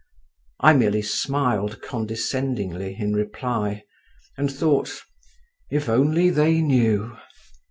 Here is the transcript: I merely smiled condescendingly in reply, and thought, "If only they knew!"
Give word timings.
I 0.59 0.73
merely 0.73 1.03
smiled 1.03 1.83
condescendingly 1.83 2.95
in 2.99 3.13
reply, 3.13 3.83
and 4.35 4.51
thought, 4.51 5.03
"If 5.69 5.87
only 5.87 6.31
they 6.31 6.59
knew!" 6.59 7.15